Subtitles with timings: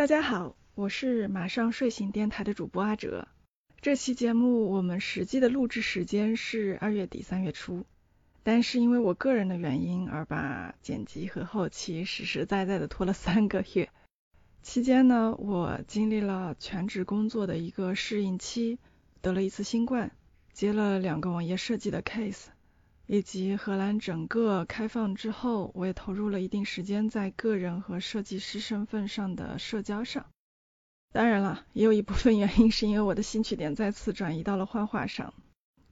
[0.00, 3.28] 大家好，我是马上睡醒电台的主播阿哲。
[3.82, 7.84] 这期节目我们实际的录制时间是二月底三月初，
[8.42, 13.90] 但是因为我个人的原因而把剪辑和后期实实在在的拖了三个月。
[14.62, 18.78] 期间呢，我经历了全职工作的一个适应期，
[19.20, 20.12] 得了一次新冠，
[20.54, 22.46] 接了两个网页设计的 case。
[23.12, 30.26] 以及荷兰整个开放之后，我也投入了一定时间在个人和设计师身份上的社交上。
[31.12, 35.34] 当然了，也有一部分原因是因为我的兴趣点再次转移到了画画上。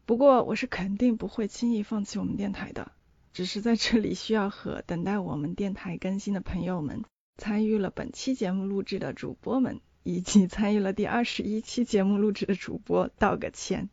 [0.07, 2.93] 不过，我是肯定不会轻易放弃我们电台的，
[3.33, 7.03] 只是在这里需要和等待我们电台更新的朋友们、
[7.37, 13.91] 参与了本期节目录制的主播们，以及参与了第二十一期节目录制的主播道个歉，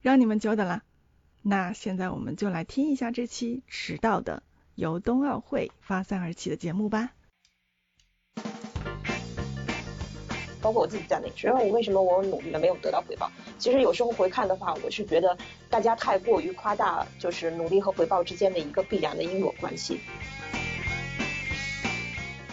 [0.00, 0.84] 让你们久等了。
[1.42, 4.42] 那现在我们就来听一下这期迟到的
[4.74, 7.12] 由冬奥会发散而起的节目吧。
[10.60, 13.30] 包括我自己在内，觉得我为什么我努力了没有得到回报？
[13.58, 15.38] 其实有时候回看的话，我是觉得
[15.70, 20.00] 大家太过于夸大，就是努力和回报之间的一个必然的因果关系。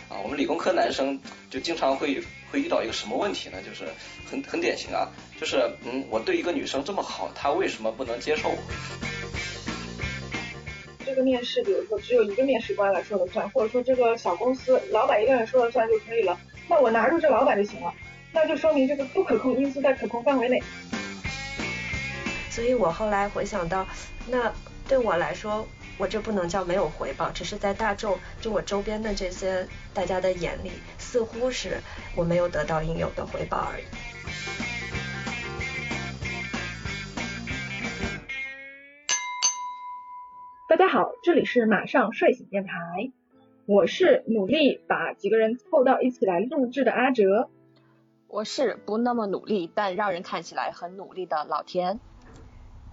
[0.08, 2.24] 啊，我们理工科男生就经常会
[2.56, 3.58] 会遇到一个什么问题呢？
[3.62, 3.84] 就是
[4.32, 5.12] 很很典型啊。
[5.38, 8.58] 就是嗯，我对一个女生这么好，她为什么不能接受我？
[11.06, 16.40] 这个面试，比如说只有一个面试官来说了算，或者说这个小公司老板一个人说了算就可以了，
[16.70, 17.94] 那我拿住这老板就行了，
[18.32, 20.64] 那就说明这个不可控因素在可控范围内。
[22.50, 23.86] 所以我后来回想到，
[24.30, 24.50] 那
[24.88, 25.68] 对我来说，
[25.98, 31.80] 我这不能叫没有回报，只是在大众就我周边的这些大家的眼里，似乎是
[32.18, 33.84] 我没有得到应有的回报而已。
[40.68, 42.74] 大家好，这里是马上睡醒电台，
[43.66, 47.50] 我是努力把几个人凑到一起来录制的阿哲，
[48.28, 52.02] 我是不那么努力但让人看起来很努力的老田，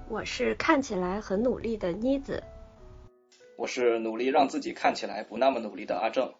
[0.08, 2.44] 我是看起来很努力的妮子，
[3.56, 6.32] 我是努力让自己看起来不那么努力的阿正。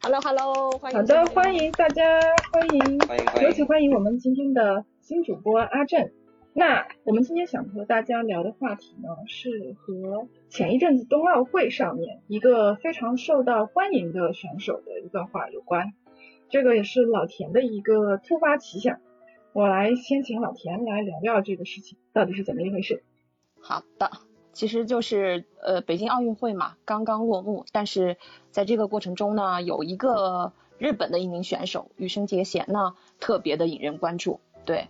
[0.00, 2.20] Hello Hello，欢迎好的，欢迎大家，
[2.52, 6.10] 欢迎，欢迎欢迎，有请欢迎我们今天的新主播阿正。
[6.54, 15.92] 那我们今天想和大家聊的话题呢，是和前一阵子冬奥会上面一个非常受到欢迎的选手的一段话有关。
[16.48, 19.00] 这个也是老田的一个突发奇想，
[19.52, 23.02] 我来先请老田来聊聊这个事情到底是怎么一回事。
[23.60, 24.10] 好的，
[24.58, 28.16] 其实就是呃北京奥运会嘛，刚刚落幕，但是
[28.50, 34.88] 在这个过程中呢，有一个日本的一名选手羽生结弦呢，特别的引人关注，对。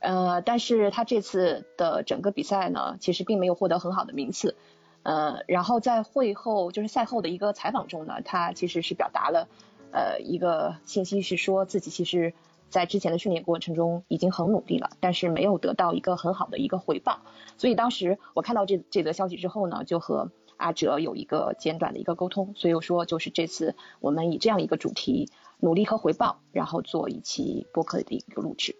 [0.00, 4.54] 呃，但是他这次的整个比赛呢，其实并没有获得很好的名次。
[5.02, 9.48] 呃，然后在会后，就是赛后的一个采访中呢，他其实是表达了
[9.92, 12.34] 呃一个信息，是说自己其实
[12.68, 17.20] 在之前的训练过程中已经很努力了，但是没有得到一个很好的一个回报。
[17.56, 22.52] 所以当时我看到这这则消息之后呢，就和阿哲有一个简短的一个沟通。
[22.54, 28.74] 所以我说，就是这次我们以这样一个主题，努力和回报，然后做一期播客的一个录制。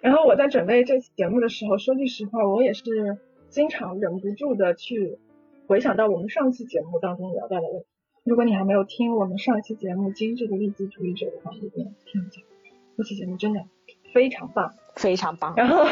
[0.00, 3.18] 然后我在准备这期节目的时候，说句实话，我也是
[3.50, 5.18] 经常忍不住的去
[5.68, 7.86] 回想到我们上期节目当中聊到的问题。
[8.24, 12.42] 如果你还没有听我们上期节目《精致的利己主义者》的话，一定听一下。
[13.02, 13.64] 这期节目真的
[14.14, 15.54] 非常棒，非常棒。
[15.56, 15.84] 然后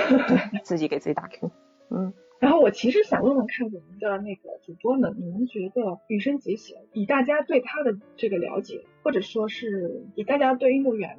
[0.62, 1.50] 自己给自己打 Q，
[1.90, 2.12] 嗯。
[2.38, 11.18] 然后我其实想问问看我们的那个主播们，你们觉得羽生结弦，以大家对他的这个了解，或者说是以大家对运动员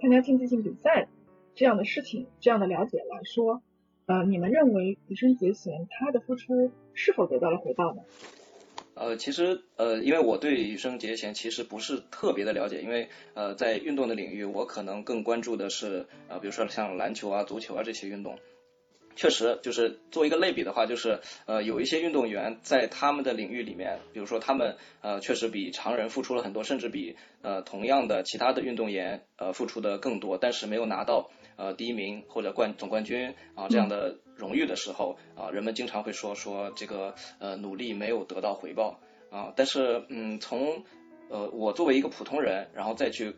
[0.00, 1.08] 参加竞技性比赛。
[1.54, 3.62] 这样的事情，这样的了解来说，
[4.06, 8.02] 呃，你们认为羽生结弦他的付出是否得到了回报呢？
[8.98, 18.38] 呃，其实呃，因为我对羽生结弦其实不是特别的了解，因为呃，在运动的领域，我可能更关注的是呃，比如说像篮球啊、足球啊这些运动。
[19.16, 31.30] 确实，就是做一个类比的话，就是呃，有一些运动员在他们的领域里面，比如说他们呃，确实比常人付出了很多，甚至比呃同样的其他的运动员呃付出的更多，但是没有拿到。
[31.56, 39.00] 呃，第一名或者冠总冠军啊这样的荣誉的时候啊，人们经常会说说这个呃努力没有得到回报
[39.30, 39.52] 啊。
[39.56, 40.84] 但是嗯，从
[41.28, 43.34] 呃我作为一个普通人，然后再去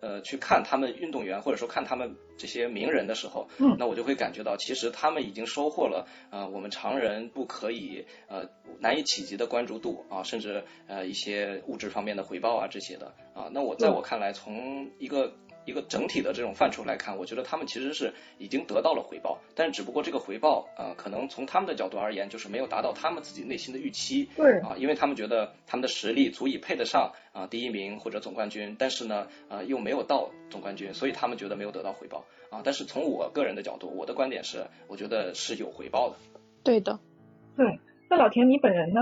[0.00, 13.48] 呃去看他们运动员或者说看他们这些名人的时候，嗯，那我就会感觉到，其实他们已经收获了呃我们常人不可以呃难以企及的关注度啊，甚至呃一些物质方面的回报啊这些的啊。
[13.52, 15.32] 那我在我看来，从一个
[15.64, 24.28] 一个整体的这种范畴来看，我觉得他们其实是已经得到了回报，但是只不过这个回报呃，可能从他们的角度而言，就是没有达到他们自己内心的预期。
[24.36, 32.62] 对啊，因为他们觉得他们的实力足以配得上啊第一名或者总冠军，但是呢，呃又没有到总冠军，所以他们觉得没有得到回报啊。
[32.64, 36.16] 但是从我个人的角度，我的观点是，我觉得是有回报的。
[36.62, 36.98] 对的。
[37.56, 37.78] 对，
[38.10, 39.00] 那老田你本人呢？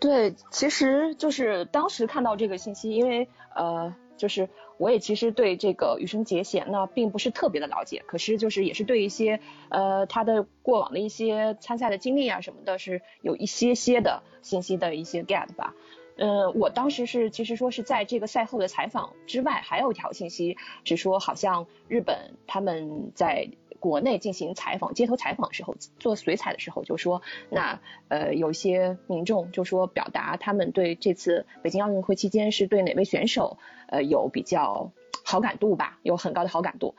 [0.00, 4.48] 对，其实就是当时看到这个信息，因为呃，就是
[4.78, 15.74] 我也其实对这个羽生结弦呢，并不是特别的了解，可是就是也是对一些呃他的过往的一些参赛的经历啊什么的，是有一些些的信息的一些 get 吧。
[16.16, 23.48] 呃，我当时是其实说是在这个赛后的采访之外，还有一条信息是说，好像日本他们在。
[23.82, 27.20] 国内进行采访，街头采访的时候，做随采的时候，就说
[27.50, 33.58] 那呃，有一些民众就说表达他们对这次北京奥运会期间是对哪位选手
[33.88, 34.92] 呃有比较
[35.24, 36.94] 好感度吧，有很高的好感度。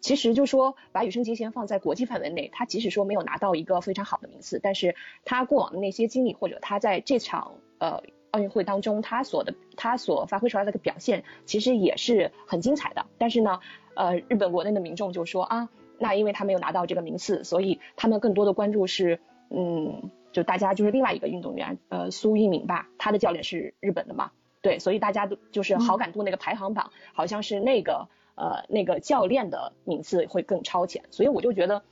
[0.00, 4.96] 其实就说把羽生结弦放在国际范围内，他即使说没有拿到一个非常好的名次，但是
[5.26, 13.04] 他过往的那些经历或者他在这场呃奥运会当中他所的他所发挥出来的个表现，其实也是很精彩的。
[13.18, 13.60] 但是呢，
[13.94, 15.68] 呃，日本国内的民众就说啊。
[16.02, 19.20] 那因为他没有拿到这个名次，所以他们更多的关注是，
[19.50, 24.32] 嗯，就大家就是另外一个运动员，呃，苏一鸣吧，他的教练是日本的嘛，
[24.62, 31.84] 对，所以大家都就是好感度那个排行榜，好像是那个呃那个教练的名次会更超前，所以我就觉得，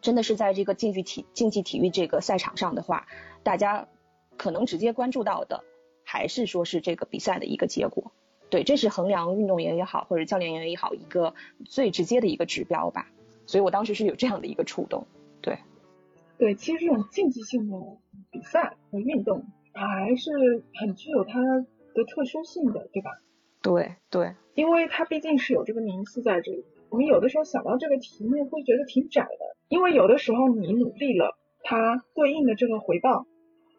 [0.00, 3.06] 真的是在这个竞技体竞技体育这个赛场上的话，
[3.44, 3.86] 大家
[4.36, 5.62] 可能直接关注到的
[6.02, 8.10] 还是说是这个比赛的一个结果，
[8.50, 11.34] 对，这是衡量运动员也好或者教练员也好一个
[11.66, 13.06] 最直接的一个指标吧。
[13.48, 15.06] 所以我当时是有这样的一个触动，
[15.40, 15.58] 对，
[16.36, 17.76] 对，其实这种竞技性的
[18.30, 19.42] 比赛和运动
[19.72, 21.40] 还是很具有它
[21.94, 23.10] 的特殊性的，对吧？
[23.62, 26.62] 对对，因为它毕竟是有这个名次在这里。
[26.90, 33.26] 我们有的时候想到这个题目会觉得挺窄的，因为有的时候你努力了，它对应的这个回报，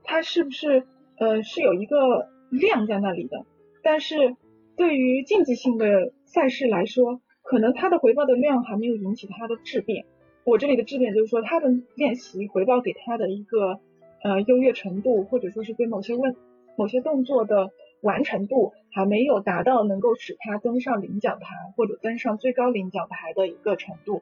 [0.04, 0.84] 它是不是
[1.20, 3.46] 呃是有一个量在那里的？
[3.84, 4.36] 但是
[4.76, 10.06] 对于竞技性的赛事来说，可能他的回报的量还没有引起他的质变。
[10.44, 13.80] 我这里的质变就是说，他的练习回报给他的一个
[14.22, 16.36] 呃优越程度，或者说是对某些问
[16.78, 24.22] 某些动作的完成度，还没有达到能够使他登上领奖台或者登上最高领奖台的一个程度。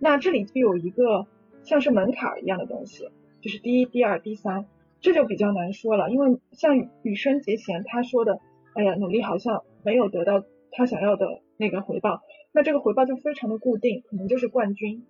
[0.00, 1.28] 那这里就有一个
[1.62, 3.08] 像是门槛一样的东西，
[3.40, 4.66] 就是第一、第二、第三，
[5.00, 6.10] 这就比较难说了。
[6.10, 8.40] 因为像羽生结弦他说的，
[8.74, 10.42] 哎呀，努力好像没有得到
[10.72, 12.22] 他想要的那个回报。
[12.54, 15.04] 那这个回报就非常的固定，可能就是冠军。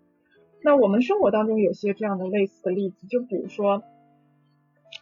[0.62, 3.82] 那我们生活当中有些这样的类似的例子，就比如说，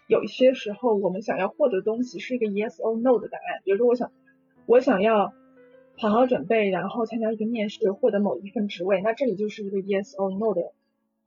[0.08, 4.10] 有一些时候我们想要获得东西是一个 yes or no 的答案，比如说我想
[4.66, 5.32] 我想要
[5.96, 10.72] 好好准备，然后参加一个面试，获得某一份职位，那这里就是一个 yes or no 的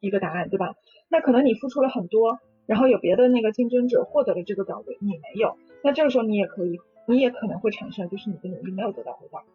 [0.02, 0.76] 一个答案，对吧？
[1.08, 6.78] 那可能你付出了很多，然后有别的那个竞争者获得了这个岗位，你没有，那这个时候你也可以，
[7.08, 9.46] 你也可能会产生就是你的努力没有得到回报。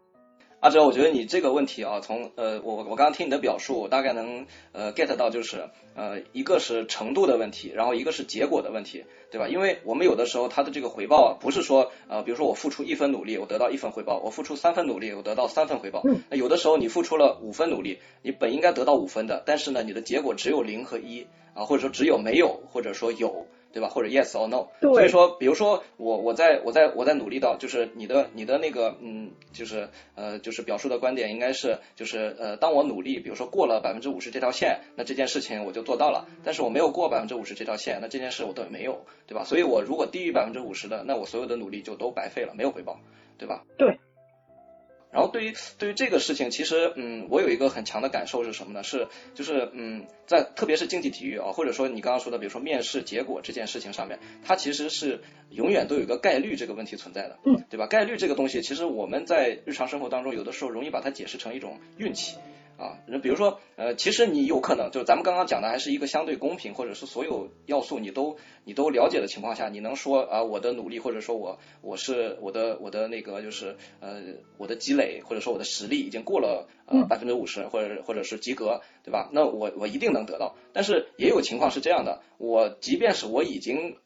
[0.61, 9.49] 阿哲，我觉得你这个问题啊，从呃，我我刚刚听你的表述，我大概能呃 get 到，就是呃，一个是程度的问题，然后一个是结果的问题，对吧？
[9.49, 16.03] 因为我们有的时候他的这个回报啊，不是说呃，比如说我付出一分努力，我得到一分回报；我付出三分努力，我得到三分回报。
[16.29, 23.47] 那有的时候你付出了五分努力，你本应该得到五分的，但是呢，你的结果只有零和一啊，或者说只有没有，或者说有。
[23.73, 23.89] 对吧？
[23.89, 24.69] 或者 yes or no。
[24.81, 36.27] 所以说，比如说我我在我在我在努力到，就是你的你的那个嗯，就是呃就是表述的观点应该是就是呃，当我努力，比如说过了百分之五十这条线，那这件事情我就做到了。
[36.45, 39.45] 但是我没有过百分之五十这条线，那这件事我都没有，对吧？
[39.45, 42.99] 所以我如果低于百分之五十的，那我所有的努力就都白费了，没有回报，
[43.39, 43.65] 对吧？
[43.79, 43.99] 对。
[45.13, 48.83] 然后对于对于这个事情，其实嗯，我有一个很强的感受是什么呢？
[48.85, 57.87] 是就是嗯，在特别是竞技体育啊，或者说你刚刚说的，比如说面试结果这件事情上面，它其实是永远都有一个概率这个问题存在的，嗯，对吧？
[57.87, 62.37] 概率这个东西，其实我们在日常生活当中有的时候容易把它解释成一种运气。
[62.81, 74.23] 啊，那比如说，呃，其实你有可能，就是咱们刚刚讲的，还是一个相对公平，或者是所有要素你都你都了解的情况下，你能说啊，我的努力，或者说我我是我的我的那个就是呃
[74.57, 79.29] 我的积累，或者说我的实力已经过了呃百分之五十，或者或者是及格，对吧？
[79.31, 80.55] 那我我一定能得到。
[80.73, 83.99] 但是也有情况是这样的，我即便是我已经。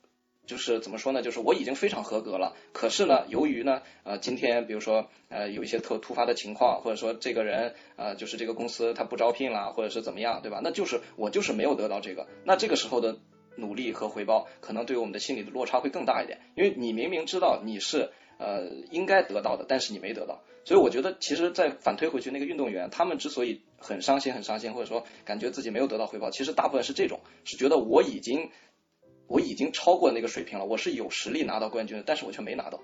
[0.47, 1.23] 就是怎么说呢？
[1.23, 10.61] 就是我已经非常合格了，可是呢，由于呢，呃，今天比如说呃有一些特突发的情况，或者说这个人呃就是这个公司他不招聘了，或者是怎么样，对吧？
[10.63, 13.19] 那就是我就是没有得到这个，那这个时候的
[13.57, 20.43] 努力和回报，可能对我们的心理的落差会更大一点，因为你明明知道你是呃应该得到的，但是你没得到。
[20.67, 28.51] 所以我觉得，其实再反推回去，那个运动员他们之所以很伤心、很伤心，或者说感觉自己没有得到回报，其实大部分是这种，是觉得我已经
[29.27, 32.81] 我已经超过那个水平了，我是有实力拿到冠军的，但是我却没拿到，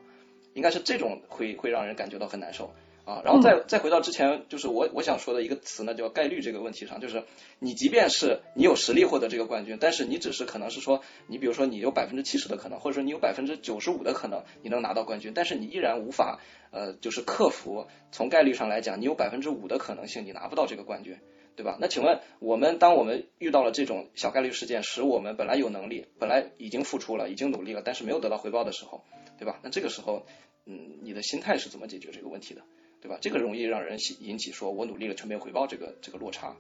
[0.55, 2.73] 应该是这种会会让人感觉到很难受。
[3.07, 7.25] 啊，然后再再回到之前，就是我我想说的一个词呢，叫概率这个问题上，就是
[7.59, 21.19] 你即便是你有实力获得这个冠军，但是你只是可能是说，你比如说你有百分之七十的可能，或者说你有百分之九十五的可能你能拿到冠军，但是你依然无法呃就是克服从概率上来讲，你有百分之五的可能性你拿不到这个冠军，
[21.57, 21.77] 对吧？
[21.81, 29.05] 那请问我们当我们遇到了这种小概率事件，使我们本来有能力，本来已经付出了，已经努力了，但是没有得到回报的时候，
[29.39, 29.61] 对吧？
[29.63, 30.27] 那这个时候，
[30.67, 32.63] 嗯，你的心态是怎么解决这个问题的？
[33.03, 33.19] 对吧？
[33.21, 36.57] 这个容易让人引起说我努力了却没有回报这个这个落差。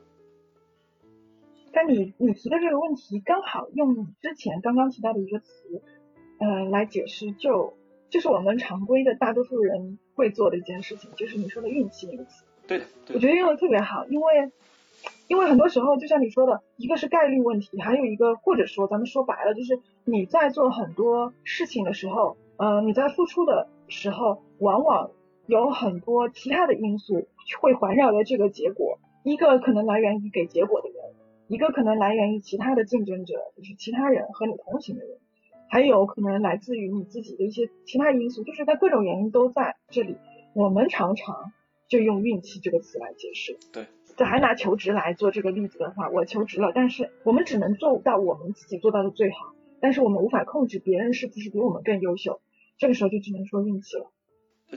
[1.73, 5.83] 但你你提的这个问题刚好用你之前刚刚提到的一个词，
[6.39, 7.77] 呃，来解释，就
[8.09, 12.45] 就是我们常规的大多数人会做的一件事情，就是你说的运气那个词。
[12.67, 14.51] 对的，我觉得用的特别好，因为
[15.29, 25.11] 因为很多时候就像你说的，一个是概率问题，还有一个或者说咱们说白了，就是你在做很多事情的时候，呃，你在付出的时候，往往。
[25.47, 27.27] 有很多其他的因素
[27.61, 30.97] 会环绕着这个结果，一个可能来源于给结果的人，
[31.49, 35.19] 一个可能来源于其他的竞争者，就是其他人和你同行的人，
[35.69, 40.19] 还有可能来自于你自己的一些其他因素，就是在各种原因都在这里。
[40.55, 41.53] 我们常常
[41.89, 43.59] 就用运气这个词来解释。
[43.73, 43.87] 对，
[44.21, 52.43] 这还拿求职来做这个例子的话，我求职了，但是我们只能做到我们自己做到的最好，但是我们无法控制别人是不是比我们更优秀，
[52.77, 54.13] 这个时候就只能说运气了。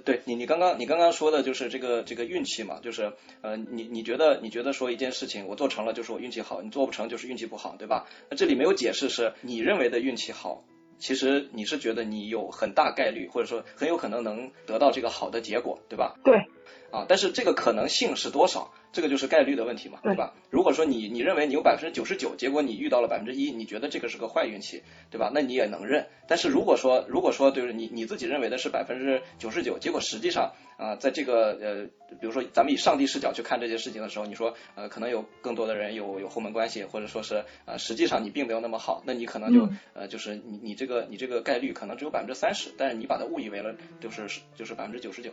[0.06, 8.08] 对你，你刚刚你刚刚说的就是这个这个运气嘛，就是呃，你你觉得你觉得说一件事情我做成了就是我运气好，你做不成就是运气不好，对吧？
[8.30, 10.64] 那这里没有解释是你认为的运气好，
[11.00, 16.16] 其实你是觉得你有很大概率或者说很有可能能得到这个好的结果，对吧？
[16.24, 16.46] 对。
[16.92, 18.72] 啊，但是这个可能性是多少？
[18.94, 20.34] 这个就是概率的问题嘛，对吧？
[20.52, 25.32] 如果说你你认为你有百分之九十九，结果你遇到了百分之一，你觉得这个是个坏运气，对吧？
[25.34, 26.06] 那你也能认。
[26.28, 45.32] 但是如果说如果说就是你你自己认为的是百分之九十九，结果实际上啊，在这个呃，比如说咱们以上帝视角去看这些事情的时候，你说呃可能有更多的人有有后门关系，或者说是呃实际上你并没有那么好，那你可能就呃就是你你这个你这个概率可能只有百分之三十，但是你把它误以为了就是就是百分之九十九。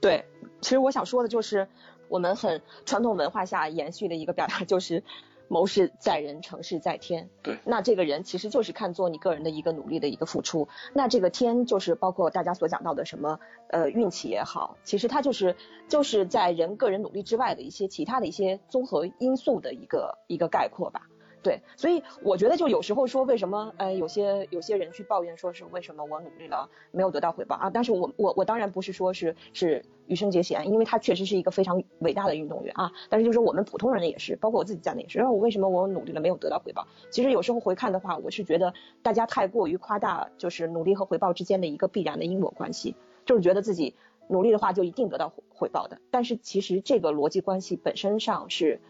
[0.00, 0.24] 对，
[0.60, 1.66] 其实我想说的就是。
[2.08, 5.02] 我们很传统文化下延续的一个表达就是
[5.48, 7.30] 谋事在人，成事在天。
[7.42, 10.68] 对，那这个人其实就是看作你个人的一个努力的一个付出。
[10.92, 15.56] 那这个天就是包括大家所讲到的什么呃运气也好，其实它就是
[15.88, 21.08] 就是在人个人努力之外的一些其他的一些综合因素的一个一个概括吧。
[21.42, 27.70] 对，所以我觉得就有时候说为什么，呃，有些有些人去抱怨说是为什么我努力了没有得到回报啊？
[27.72, 32.90] 但是我我我当然不是说是是羽生结弦，因为他确实是一个非常伟大的运动员啊。
[33.08, 35.18] 但是就是我们普通人也是，包括我自己在内也是。
[35.18, 36.86] 然后我为什么我努力了没有得到回报？
[37.10, 43.94] 其实有时候回看的话，我是觉得大家太过于夸大，就是努力和回报之间的一个必然的因果关系，就是觉得自己
[44.28, 45.98] 努力的话就一定得到回报的。
[46.10, 48.80] 但是其实这个逻辑关系本身上是。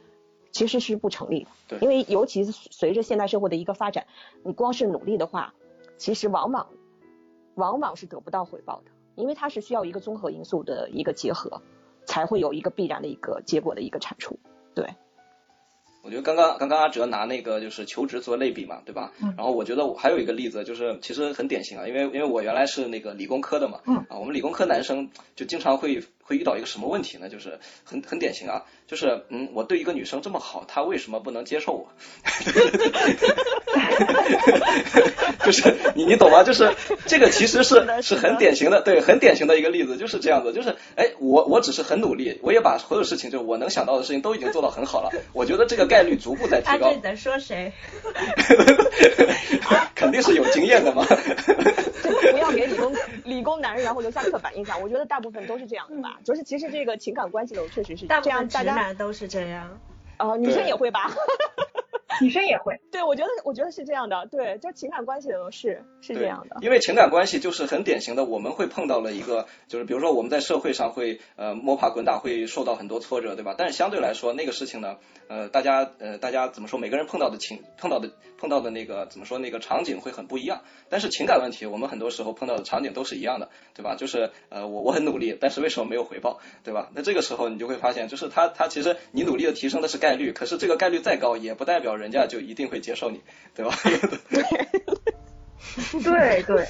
[0.51, 4.07] 其实是不成立的，因为尤其是随着现代社会的一个发展，
[4.45, 5.55] 你光是努力的话，
[5.97, 6.69] 其实往往
[7.55, 11.63] 往往是得不到回报的，因为它是需要一个综合因素的一个结合，
[12.07, 14.39] 才会有一个必然的一个结果的一个产出，
[14.75, 14.87] 对。
[16.05, 19.13] 我觉得刚刚刚刚阿哲拿那个就是求职做类比嘛，对吧？
[19.21, 19.35] 嗯。
[19.37, 23.97] 然后我觉得我还有一个例子，就是其实很典型啊，因为因为我原来是那个理工科的嘛，嗯。
[24.09, 27.31] 啊，我们理工科男生就经常会会遇到一个什么问题呢？
[27.31, 31.89] 就是很很典型啊，就是嗯，我对一个女生这么好，她为什么不能接受我？
[35.47, 36.45] 就是你你懂吗？
[36.45, 36.75] 就是
[37.07, 46.93] 这个其实是是很典型的，对，很典型的一个例子，就是这样子，就是哎，我我只是很努力，我也把所有事情，就我能想到的事情都已经做到很好了，我觉得这个概率逐步在提高。
[46.93, 47.73] 你在说谁？
[49.95, 51.07] 肯定是有经验的嘛。
[52.33, 52.93] 不要给理工
[53.25, 56.18] 理工男人然后留下刻板印象，我觉得大部分都是这样的吧。
[56.25, 59.79] 就是其实这个情感关系的我确实是这样，直男都是这样。
[60.17, 61.11] 啊，女生也会吧。
[62.21, 66.57] 女生也会，对我觉得，我觉得是这样的，对，就情感关系的是是这样的。
[66.63, 73.55] 因为情感关系就是很典型的，我们会碰到了一个，就是比如说我们在社会上会呃摸爬滚打，会受到很多挫折，对吧？
[73.57, 74.97] 但是相对来说，那个事情呢，
[75.29, 76.79] 呃，大家呃大家怎么说？
[76.79, 79.39] 每个人碰到的情碰到的碰到的那个怎么说？
[79.39, 80.63] 那个场景会很不一样。
[80.89, 83.95] 但是情感问题，我们很多时候碰到的场景都是一样的，对吧？
[83.97, 86.91] 就是呃我我很努力，但是为什么没有回报，对吧？
[86.95, 92.79] 那这个时候你就会发现，就是他他其实你努力的提升的是概率，可是这个概率再高，也不代表人家就一定会。
[92.79, 93.21] 接受你，
[93.55, 93.73] 对吧？
[96.03, 96.65] 对对，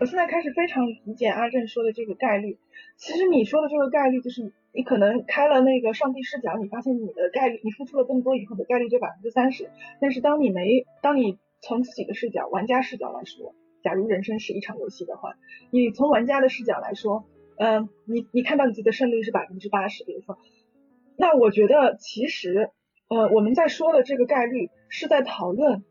[0.00, 2.56] 我现在开始非常理解阿正说的这个概率。
[2.96, 9.70] 其实你说的这个概率，就是你可能开了那个上帝视角，你发现你的概率，你付出了更多以后的概率就百分之三十。
[10.00, 15.34] 但是当你没，当你从自己的视角，玩家视角来说，假如人生是一场游戏的话，
[15.70, 17.26] 你从玩家的视角来说，
[17.58, 20.38] 嗯，你你看到你自己的胜率是百分之八十，比如说，
[21.16, 22.70] 那我觉得其实，
[23.08, 25.84] 呃，我们在说的这个概率是在讨论，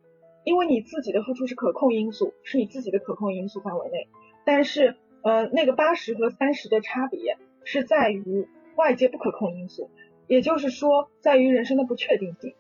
[0.44, 4.08] 因为你自己的付出是可控因素，是你自己的可控因素范围内，
[4.46, 4.96] 但是。
[5.26, 9.90] 呃，那个八十和三十的差别是在于外界不可控因素，
[10.28, 12.54] 也就是说，在于人生的不确定性。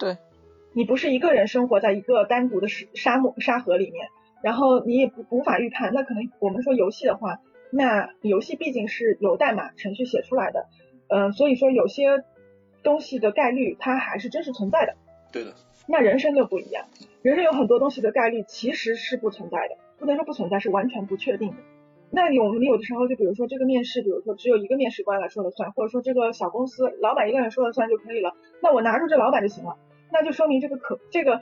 [0.00, 0.16] 对，
[0.72, 4.08] 你不是一个人生活在一个单独的沙沙漠沙河里面，
[4.42, 5.92] 然后你也不无法预判。
[5.94, 7.38] 那可能我们说游戏的话，
[7.70, 10.66] 那游戏毕竟是有代码程序写出来的，
[11.06, 12.24] 嗯，所以说有些
[12.82, 14.94] 东西的概率它还是真实存在的。
[15.32, 15.54] 对的。
[15.86, 16.86] 那人生就不一样，
[17.22, 21.56] 人生有很多东西的概率其实是不存在的，不能说不存在，是完全不确定的。
[22.10, 29.76] 那有你有的时候就比如说这个面试，比如说只有一个面试官来说了算，或者说这个小公司老板一个人说了算就可以了，那我拿住这老板就行了，
[30.12, 31.40] 那就说明这个可这个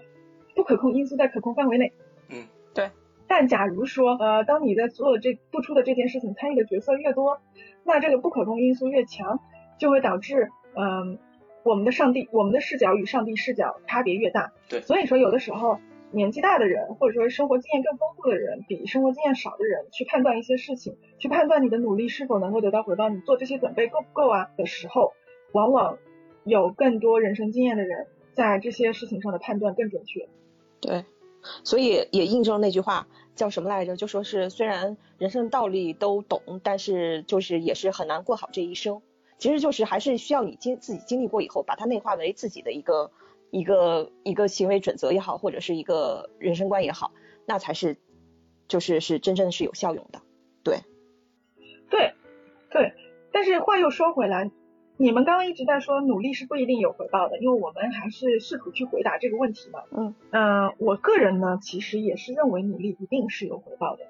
[0.54, 1.92] 不可控因素在可控范围内。
[2.28, 2.90] 嗯，对。
[3.28, 7.40] 但假如说呃，当你在做的这付出的这件事情参与的角色越多，
[7.84, 9.40] 那这个不可控因素越强，
[9.78, 11.18] 就会导致嗯
[11.66, 14.52] 我们的上帝我们的视角与上帝视角差别越大。
[14.68, 14.80] 对。
[14.80, 15.78] 所以说有的时候。
[16.12, 25.12] 年纪大的人，或者说生活经验更丰富的人，比生活经验少的人去判断一些事情，去判断你的努力是否能够得到回报，你做这些准备够不够啊的时候，
[25.52, 25.98] 往往
[26.44, 30.28] 有更多人生经验的人在这些事情上的判断更准确。
[30.80, 31.04] 对，
[31.64, 33.96] 所以也印证那句话叫什么来着？
[33.96, 39.02] 就说是虽然人生道理都懂，但是就是也是很难过好这一生。
[39.38, 43.10] 其实就是还是需要你经自己经历过以后，把它内化为自己的一个。
[43.52, 47.12] 一个一个行为准则也好，或者是一个人生观也好，
[47.46, 47.96] 那才是
[48.66, 50.20] 就是是真正是有效用的，
[50.64, 50.80] 对，
[51.88, 52.14] 对，
[52.68, 52.92] 对。
[53.32, 54.50] 但是话又说回来，
[54.96, 59.84] 你们刚刚一直在说努力是不一定有回报的，因为我们还是试图去回答这个问题嘛。
[59.92, 64.02] 嗯嗯，我个人呢，其实也是认为努力一定是有回报的。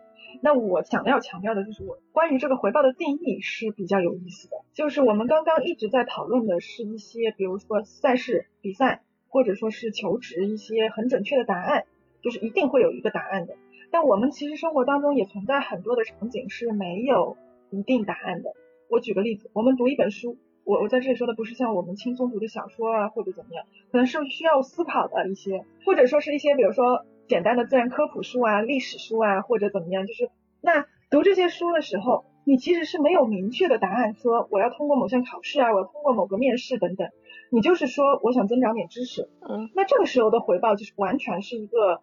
[0.43, 9.03] 那我想要强调的就是，我关于这个回报的定义是比较有意思的，就是我们刚刚一直在讨论的是一些，比如说赛事比赛。
[9.29, 11.85] 或者说是求职一些很准确的答案，
[12.23, 13.57] 就是一定会有一个答案的。
[13.91, 17.37] 但我们其实生活当中也存在很多的场景是没有
[17.69, 18.55] 一定答案的。
[18.89, 37.09] 我举个例子，我们读一本书，我我在这里说的不是像我们轻松读的小说啊或者怎么样，可能是需要思考的一些，或者说是一些比如说简单的自然科普书啊、历史书啊或者怎么样，就是那读这些书的时候，你其实是没有明确的答案，说我要通过某项考试啊，我要通过某个面试等等。
[37.51, 42.01] 你就是说，我想增长点知识，嗯，那这个时候的回报就是完全是一个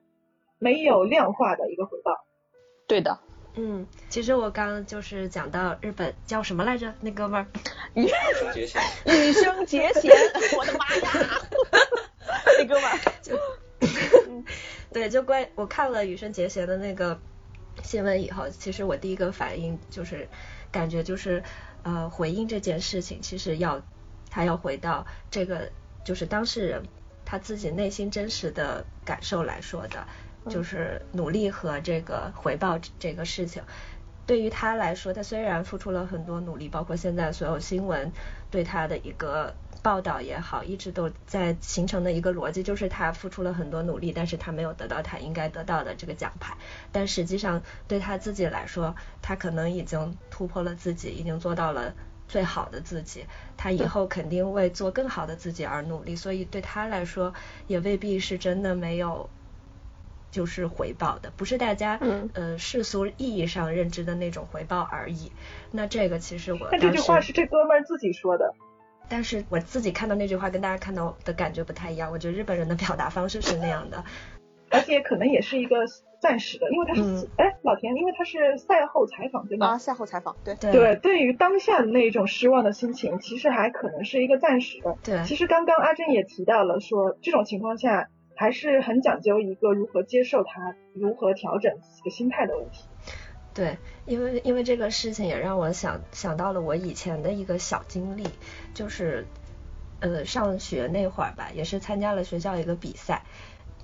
[0.58, 2.26] 没有量化的一个回报。
[2.88, 3.20] 对的，
[3.56, 7.48] 嗯，其实我刚刚就是讲到日本叫什么来着，那哥们儿，
[7.94, 10.14] 羽生结弦，羽生结弦，
[10.58, 11.42] 我的妈呀，
[12.58, 12.98] 那哥们儿。
[13.22, 13.38] 就，
[14.92, 17.20] 对，就关我看了羽生结弦的那个
[17.84, 20.28] 新闻以后，其实我第一个反应就是
[20.72, 21.44] 感觉就是
[21.84, 23.82] 呃回应这件事情，其实要。
[24.36, 25.70] 他要回到这个，
[26.04, 26.82] 就是当事人
[27.24, 30.08] 他自己内心真实的感受来说的，
[30.50, 33.62] 就是努力和这个回报这个事情，
[34.26, 38.12] 对于他来说，他虽然付出了很多努力，包括现在所有新闻
[38.50, 46.58] 对他的一个报道也好，一直都在形成的一个逻辑，就是他付出了很多努力，但是他没有得到他应该得到的这个奖牌。
[46.92, 51.94] 但实际上对他自己来说，他可能已经突破了自己，已经做到了。
[52.26, 53.26] 最好的自己，
[53.58, 57.34] 他以后肯定为做更好的自己而努力，所以对他来说
[57.68, 59.30] 也未必是真的没有
[60.32, 62.00] 就是回报的，不是大家
[62.34, 65.32] 呃世俗意义上认知的那种回报而已。
[65.70, 68.56] 那这个其实我那这句话是这哥们儿自己说的，
[69.14, 74.04] 但是我自己看到那句话跟大家看到的感觉不太一样，我觉得日本人的表达方式是那样的，
[74.72, 75.86] 而且可能也是一个。
[76.24, 79.68] 暂时的，因为他是哎，老田，因为他是赛后采访对吗？
[79.68, 80.96] 啊，赛后采访，对对。
[80.96, 84.96] 对于当下的那种失望的心情，其实还可能是一个暂时的。
[85.04, 85.22] 对。
[85.26, 92.86] 其实刚刚阿珍也提到了，说这种情况下还是很讲究一个如何接受它，如何调整自己的心态的问题。
[93.54, 98.28] 对，因为因为这个事情也让我想想到了我以前的一个小经历，
[98.74, 99.28] 就是
[100.00, 103.24] 呃上学那会儿吧，也是参加了学校一个比赛。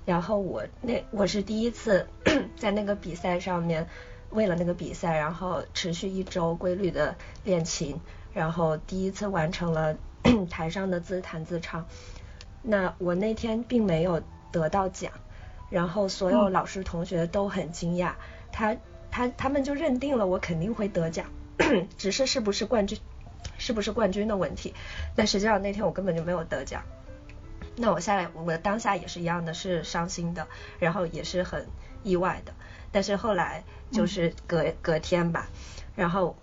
[0.06, 2.08] 然后我那我是第一次
[2.58, 3.88] 在那个比赛上面，
[4.32, 8.02] 为了那个比赛，然后持续一周规律的练琴，
[8.34, 9.96] 然后第一次完成了
[10.50, 11.86] 台上的自弹自唱。
[12.64, 15.12] 那我那天并没有得到奖，
[15.70, 18.14] 然后所有老师同学都很惊讶，
[18.52, 18.76] 他
[19.12, 21.26] 他他们就认定了我肯定会得奖，
[21.98, 23.00] 只是是不是冠军，
[23.58, 24.74] 是不是冠军的问题。
[25.16, 26.84] 但实际上那天我根本就没有得奖。
[27.76, 30.48] 那我下来，我当下也是一样的，是伤心的，
[30.80, 31.66] 然后也是很
[32.04, 32.54] 意外的。
[32.92, 35.48] 但是后来就是隔隔天吧，
[35.96, 36.36] 然后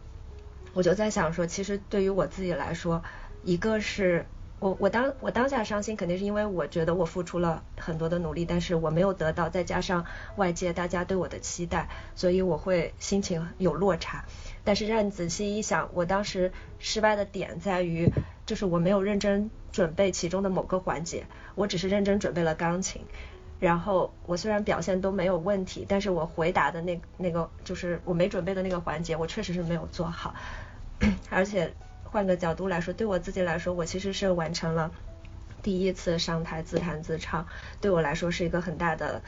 [0.73, 3.03] 我就在想说，其实对于我自己来说，
[3.43, 4.25] 一个是
[4.59, 10.05] 我我当我当下伤心，肯定是因为我觉得我付出了很多的努力，但是我没有得到，再加上
[10.37, 14.25] 外界大家对我的期待，所以我会心情有落差。
[14.64, 18.11] 但是让你仔细一想，我当时失败的点在于。
[18.47, 23.03] 就是我没有认真准备其中的某个环节，我只是认真准备了钢琴，
[23.59, 30.33] 然后我虽然表现都没有问题，但是我回答的那那个就是我没准备的那个环节，我确实是没有做好，
[31.29, 31.75] 而且
[32.17, 34.91] 换个角度来说，对我自己来说，我其实是完成了
[35.63, 37.47] 第一次上台自弹自唱，
[37.83, 39.21] 对我来说是一个很大的。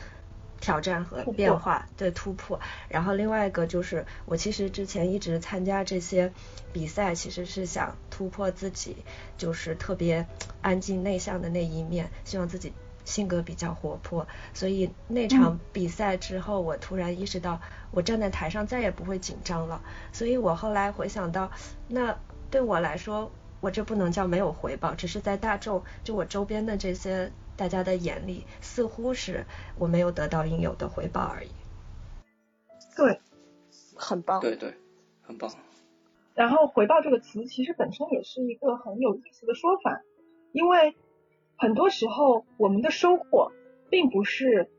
[0.61, 6.33] 挑战和变化对突破，然后另外一个就是我其实之前一直参加这些
[6.73, 8.97] 比赛，其实是想突破自己，
[9.37, 10.27] 就是特别
[10.61, 12.73] 安静内向的那一面，希望自己
[13.05, 14.27] 性格比较活泼。
[14.53, 17.61] 所以那场比赛之后，我突然意识到，
[17.93, 19.81] 我站在台上再也不会紧张了。
[20.13, 21.53] 所以我后来回想到，
[21.87, 22.19] 那
[22.51, 23.31] 对我来说，
[23.61, 27.31] 我这不能叫没有回报，只是在大众就我周边的这些。
[27.59, 29.45] 大家的眼里似乎是
[29.81, 31.49] 我没有得到应有的回报而已。
[32.97, 33.19] 对，
[33.97, 34.41] 很棒。
[34.41, 34.75] 对对，
[35.23, 35.51] 很棒。
[36.35, 40.03] 然后“回报”这个词其实本身也是一个很有意思的说法，
[40.53, 40.95] 因为
[41.57, 43.51] 很多时候我们的收获
[43.91, 44.71] 并不是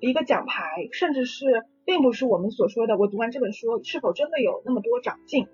[0.00, 5.46] 一个奖牌，甚至是并不是我们所说的我读完这本书是否真的有那么多长进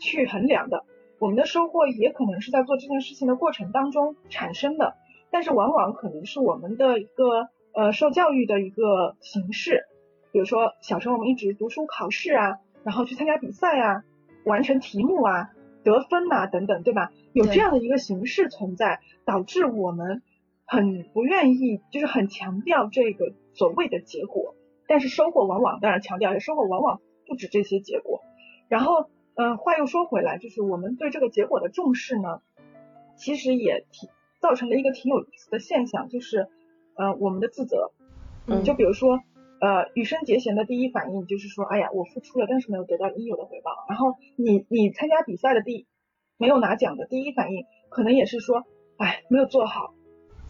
[0.00, 0.84] 去衡量的。
[1.20, 4.96] 我们的收获也可能是在做这件事情的过程当中产生的。
[5.30, 9.84] 但是往往可能是我们的一个呃受教育的一个形式，
[10.32, 14.02] 比如说小时候我们一直读书考试啊，然后去参加比赛啊，
[14.44, 15.50] 完成题目啊，
[15.84, 17.12] 得分呐等等，对吧？
[17.32, 20.22] 有这样的一个形式存在，导致我们
[20.66, 24.56] 很不愿意，就是很强调这个所谓的结果，
[24.88, 28.20] 但是收获往往当然强调，收获往往不止这些结果。
[28.68, 32.40] 然后嗯，话又说回来，就是我们对这个结果的重视呢，
[33.16, 34.08] 其实也挺。
[34.40, 36.48] 造成了一个挺有意思的现象，就是
[36.94, 37.92] 呃我们的自责，
[38.46, 39.20] 嗯，就比如说
[39.60, 43.84] 呃羽生结弦的第一反应就是说，哎呀我付出了，但是没有得到应有的回报。
[43.86, 45.86] 然后你你参加比赛的第
[46.38, 48.64] 没有拿奖的第一反应，可能也是说，
[48.96, 49.92] 哎没有做好，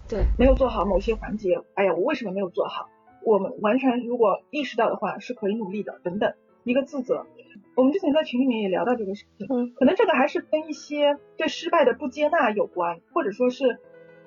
[0.09, 2.88] 对，没有做好某些环节，哎呀我为什么没有做好？
[3.25, 6.33] 我们完全如果意识到的话是可以努力的，等等，
[6.71, 7.27] 一个自责。
[7.77, 13.79] 我们之前在群里面也聊到这个事情，嗯，可能这个还是跟一些对失败的不接纳有关，或者说是，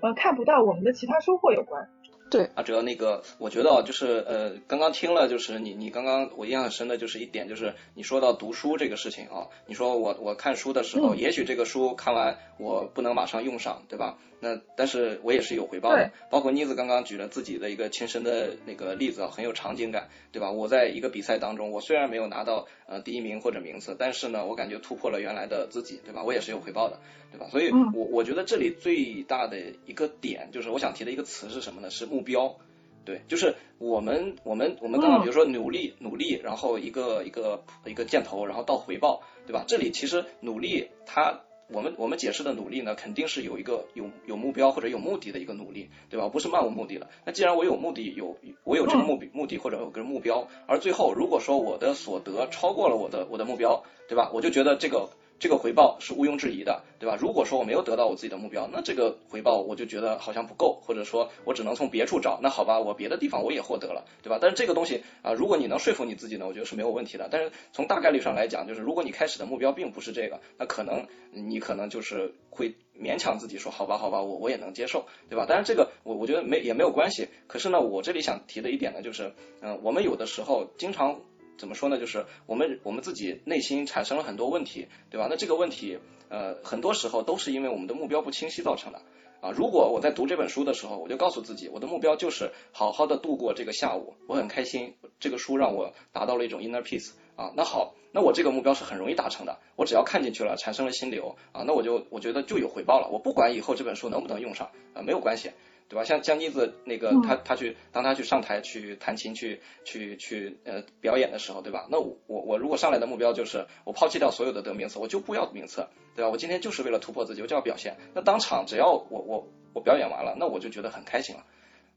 [0.01, 1.89] 呃，看不到我们的其他收获有关。
[2.31, 14.17] 对啊，主要那个，我觉得就是呃，刚刚听了，就是你你刚刚我印象很深的就是一点，就是你说到读书这个事情啊，你说我我看书的时候，也许这个书看完我不能马上用上，对吧？
[14.43, 20.51] 那但是我也是有回报的，包括妮子刚刚举了自己的一个亲身的那个例子啊，很有场景感，对吧？
[20.51, 26.23] 我在一个比赛当中，我虽然没有拿到呃第一名或者名次，但是呢，我感觉突破了原来的自己，对吧？
[26.23, 26.99] 我也是有回报的，
[27.31, 27.47] 对吧？
[27.49, 31.89] 所以我我觉得这里最大的一个点就是我想提的一个词是什么呢？
[31.89, 32.57] 是目标，
[33.05, 39.63] 对，就是我们我们我们刚刚比如说努力努力，然后一个一个一个箭头，然后到回报，对吧？
[39.65, 41.39] 这里其实努力它。
[41.67, 46.29] 我们我们解释的努力呢，肯定是有一个有有目标或者有目的的一个努力，对吧？
[46.29, 47.09] 不是漫无目的的。
[47.25, 54.29] 那既然我有目的，有我有这个目的目的或者有个目标，而最后如果说我的所得超过了我的我的目标，对吧？
[54.33, 55.09] 我就觉得这个。
[55.43, 57.17] 这个回报是毋庸置疑的，对吧？
[57.19, 62.39] 如果说我没有得到我自己的目标，那这个回报我就觉得好像不够，或者说我只能从别处找。
[62.41, 64.39] 那好吧，我别的地方我也获得了，对吧？
[64.41, 67.27] 但是这个东西啊，如果你能说服你自己呢，我觉得是没有问题的。
[67.29, 75.45] 但是从大概率上来讲，就是如果你开始的目标并不是这个，那可能你可能就是会勉强自己说，好吧，好吧，我我也能接受，对吧？
[75.45, 77.27] 当然这个我我觉得没也没有关系。
[77.47, 81.19] 可是呢，我这里想提的一点呢，就是嗯，我们有的时候经常。
[81.57, 81.99] 怎么说呢？
[81.99, 85.27] 就是我们我们自己内心产生了很多问题，对吧？
[85.29, 89.01] 那这个问题，呃，很多时候都是因为我们的目标不清晰造成的
[89.39, 89.51] 啊。
[89.51, 97.53] 如果我在读这本书的时候，我就告诉自己，我的目标就是好好的度过这个下午，我很开心，这个书让我达到了一种 inner peace 啊。
[97.55, 103.09] 那好，那我这个目标是很容易达成的，我只要看进去了，产生了心流啊，那我就我觉得就有回报了。
[103.11, 105.51] 我不管以后这本书能不能用上啊，没有关系。
[105.93, 106.03] 对吧？
[106.03, 111.87] 像江妮子那个，她她去当她去上台去弹琴去去去呃表演的时候，对吧？
[111.91, 116.31] 那我我如果上来的目标就是我抛弃掉所有的得名次，我就不要名次，对吧？
[116.31, 117.97] 我今天就是为了突破自己，我就要表现。
[118.15, 121.43] 那当场只要我我我表演完了，那我就觉得很开心了，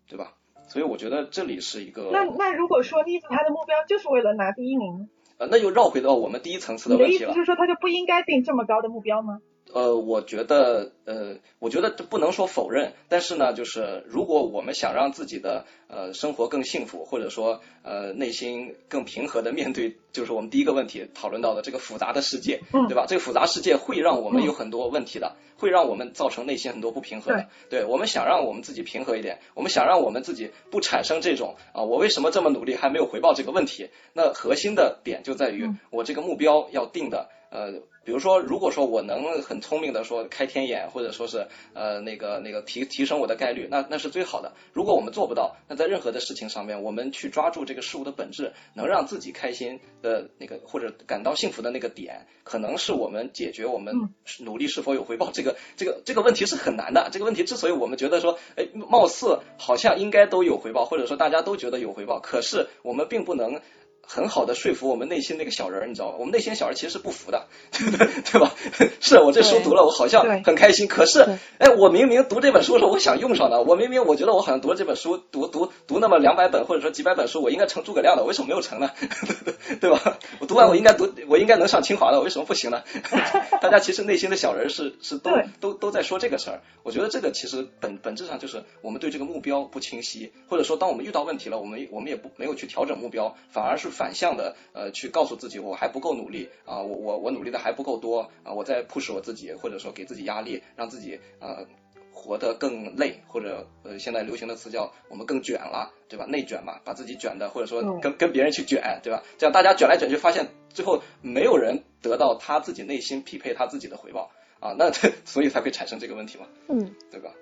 [0.06, 0.34] 对吧？
[0.68, 2.10] 所以我觉得这里是一个。
[2.12, 7.18] 那那如果说妮子她的目标就是为了拿第一名，呃，那就绕回到我们第一层次的问题了。
[7.18, 9.40] 你的意思是说，她就不应该定这么高的目标吗？
[9.76, 23.04] 呃，我觉得，呃，我觉得这不能说否认，但是呢，就是如果我们想让自己的呃生活更幸福，或者说呃内心更平和的面对，就是我们第一个问题讨论到的这个复杂的世界，对吧？
[23.06, 27.46] 这个复杂世界会让我们有很多问题的，会让我们造成内心很多不平衡的。
[27.68, 33.90] 对，我们想让我们自己平和一点，我们想让我们自己不产生这种啊，我为什么这么努力还没有回报这个问题？
[34.14, 37.28] 那核心的点就在于我这个目标要定的。
[37.56, 37.72] 呃，
[38.04, 44.52] 比如说，如果说我能很聪明的说开天眼，或者说是呃那个那个提提升我的概率，那那是最好的。
[44.74, 53.94] 如果我们做不到，那在任何的事情上面，我们去抓住这个事物的本质，能让自己开心的那个或者感到幸福的那个点，可能是我们解决我们
[54.40, 57.08] 努力是否有回报这个这个这个问题是很难的。
[57.10, 63.62] 这个问题之所以我们觉得说，哎，貌似好像应该都有回报，或者说大家都觉得有回报，可是我们并不能。
[64.06, 66.14] 很好的说服我们内心那个小人儿，你知道吗？
[66.18, 68.52] 我们内心小人其实是不服的， 对吧？
[69.00, 70.86] 是我这书读了，我好像很开心。
[70.86, 71.26] 可是，
[71.58, 73.60] 哎，我明明读这本书的时候，我想用上的。
[73.62, 78.90] 我明明我觉得我好像读了这本书，读读读那么两百本或者说几百本书，我应该成诸葛亮的，为什么没有成呢？
[79.80, 80.18] 对吧？
[80.38, 82.84] 我读完我应该读，我应该能上清华的，为什么不行呢？
[83.60, 86.60] 大家其实内心的小人是是都都都在说这个事儿。
[86.84, 93.90] 我觉得这个其实本本质上就是我们对这个目标不清晰，或者说当我们遇到问题了，我们我们也不没有去调整目标，反而是。
[93.96, 101.66] 反向的呃，去告诉自己我还不够努力啊，我我我努力的还不够多啊，我在 push 我自己，或者说给自己压力，让自己呃
[102.12, 106.26] 活得更累，或者呃现在流行的词叫我们更卷了，对吧？
[106.26, 109.22] 内卷嘛，把自己卷的，或者说跟跟别人去卷，对吧？
[109.38, 114.30] 这样大家卷来卷去，发现最后没有人得到他自己内心匹配他自己的回报
[114.60, 114.90] 啊，那
[115.24, 117.32] 所以才会产生这个问题嘛，嗯，对吧？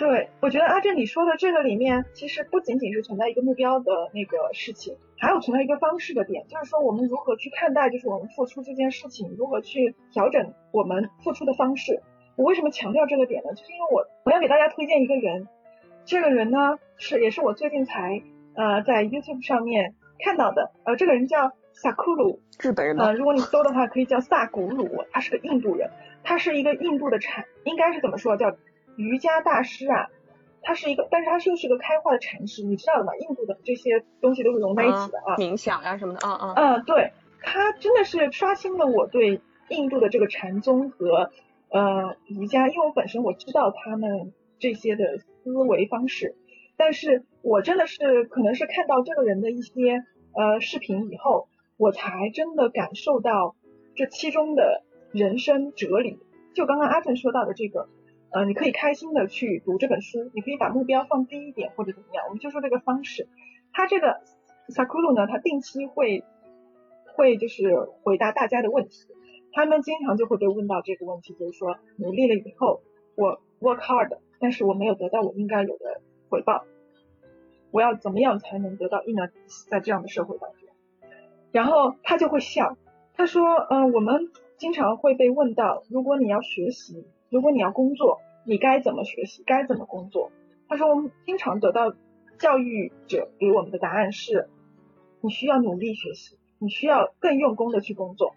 [0.00, 12.00] 对，我觉得阿正你说的这个里面，其实不仅仅是存在一个目标的那个事情，还有存在一个方式的点，就是说我们如何去看待，就是我们付出这件事情，如何去调整我们付出的方式。
[12.36, 13.50] 我为什么强调这个点呢？
[13.50, 15.46] 就是因为我我要给大家推荐一个人，
[16.06, 18.22] 这个人呢是也是我最近才
[18.54, 23.04] 呃在 YouTube 上面看到的，呃这个人叫萨库鲁，日本人吗？
[23.04, 25.90] 呃如果你搜的话，可以叫萨古鲁，他是个印度人，
[26.24, 28.56] 他是一个印度的产，应该是怎么说叫？
[29.00, 30.10] 瑜伽大师啊，
[30.60, 33.16] 他是一个，但是他又是个开化的禅师，你知道的嘛？
[33.16, 36.52] 印度的这些东西都是融在一起的啊，冥想啊什么的，啊啊。
[36.54, 41.30] 嗯，对，他真的是刷新了我对印度的这个禅宗和
[41.70, 46.36] 呃瑜伽，因为我本身我知道他们这些的思维方式，
[46.76, 53.56] 但是我真的是可能是看到这个人的一些呃视频以后，我才真的感受到
[53.94, 56.18] 这其中的人生哲理。
[56.52, 57.88] 就刚刚阿正说到的这个。
[58.32, 63.28] 呃，你可以开心的去读这本书，你可以把目标放低一点或者怎么样，我们就说这个方式。
[63.72, 64.20] 他这个
[64.68, 66.22] Sakulu 呢，他定期会
[67.14, 69.08] 会就是回答大家的问题，
[69.52, 72.82] 他们经常就会被问到这个问题，就是说努力了以后，
[73.16, 76.64] 我 work hard，但是我没有得到我应该有的回报，
[77.72, 80.68] 我要怎么样才能得到 inner peace 在这样的社会当中？
[81.50, 82.76] 然后他就会笑，
[83.14, 87.04] 他说，嗯，我们经常会被问到，如果你要学习。
[87.30, 89.44] 如果你要工作，你该怎么学习？
[89.44, 90.32] 该怎么工作？
[90.68, 91.94] 他说，我们经常得到
[92.38, 94.48] 教育者给我们的答案是：
[95.20, 98.34] 你需要努力学习，你需要更用功的去工作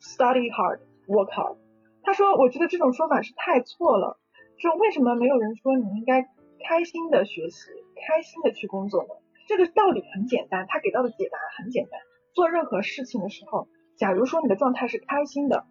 [0.00, 1.58] ，study hard, work hard。
[2.02, 4.18] 他说，我觉得这种说法是太错了。
[4.56, 6.22] 说为什么没有人说你应该
[6.66, 7.68] 开心的学习，
[8.06, 9.08] 开心的去工作呢？
[9.48, 12.00] 这个道理很简单，他给到的解答很简单。
[12.32, 15.66] 做任何事情的时候，假如说你的状态是开心的，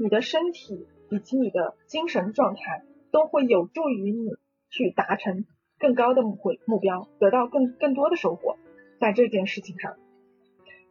[0.00, 0.88] 你的身体。
[1.10, 4.30] 以及你的精神状态都会有助于你
[4.70, 5.44] 去达成
[5.78, 8.56] 更高的目目标，得到更更多的收获。
[9.00, 9.96] 在这件事情上，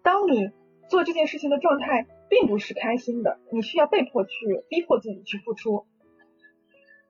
[0.04, 0.52] 当你
[0.90, 5.86] 做这件事情的状态并不是开心的，你需要被迫去逼迫自己去付出。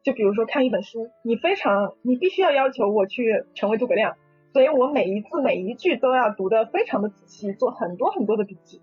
[0.03, 4.17] 就比如说看一本书，你非常你必须要要求我去成为诸葛亮，
[4.53, 8.81] 所以我每一字每一句都要读得非常的仔细，做很多很多的笔记。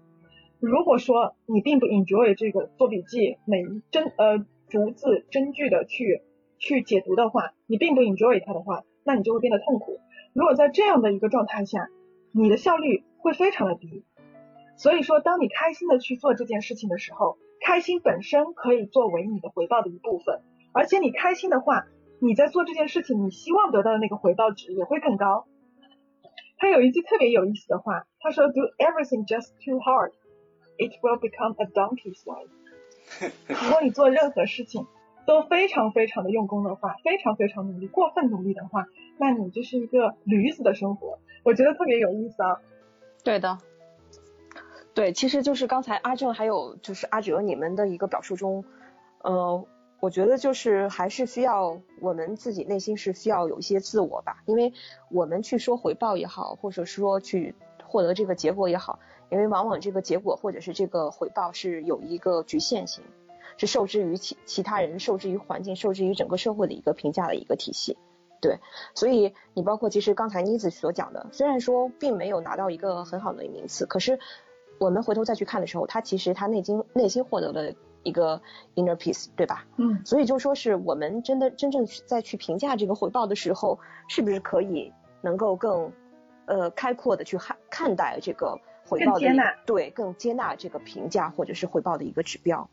[0.67, 6.23] 如果说你并不 enjoy 这个做笔记，每一针呃逐字针句的去
[6.59, 10.01] 去解读的话，你并不 enjoy 它的话，那你就会变得痛苦。
[10.33, 11.89] 如果在这样的一个状态下，
[12.33, 14.03] 你的效率会非常的低。
[14.77, 20.41] 所以说，当你开心的去做这件事情的时候，开心本身可以作为你的回报的一部分，
[20.73, 21.87] 而且你开心的话，
[22.19, 25.47] 你在做这件事情，你希望得到的那个回报值也会更高。
[26.59, 30.11] 他有一句特别有意思的话，他说：“Do everything just too hard。”
[30.79, 32.49] It will become a donkey's life。
[33.47, 34.87] 如果你做任何事情
[35.27, 38.87] 都非常非常的用功的话，非常非常努力，过分努力的话，
[39.19, 42.61] 那你就是一个驴子的生活，我觉得特别有意思啊。
[43.25, 43.59] 对的，
[44.95, 48.65] 对，其实就是刚才阿正还有就是阿哲你们的一个表述中，
[49.23, 49.67] 呃，
[50.01, 54.73] 我觉得就是还是需要我们自己内心是需要有一些自我吧，因为
[55.11, 57.55] 我们去说回报也好，或者说去
[57.87, 58.99] 获得这个结果也好，
[59.31, 63.03] 因为往往这个结果或者是这个回报是有一个局限性，
[63.57, 67.97] 是受制于其其他人、受制于环境、受制于整个社会的一个评价的一个体系。
[68.39, 68.59] 对，
[68.95, 74.19] 所以你包括其实刚才妮子所讲的，虽然说并没有拿到一个很好的名次，可是
[74.79, 77.73] 我们回头再去看的时候，他其实他内心内心获得了
[78.03, 78.41] 一个
[78.75, 79.67] inner peace，对吧？
[79.79, 85.91] 嗯，所以就说是我们真的真正在去评价这个回报的时候，是不是可以能够更
[86.47, 92.69] 呃开阔的去看看待这个回报的更接纳对，更接纳这个评价或者是回报的一个指标。